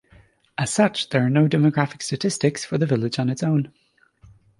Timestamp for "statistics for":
2.01-2.79